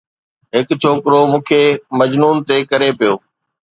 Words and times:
هڪ 0.55 0.67
ڇوڪرو، 0.81 1.19
مون 1.31 1.41
کي 1.47 1.61
مجنون 1.97 2.35
تي 2.47 2.57
ڪري 2.69 2.89
پيو 2.99 3.13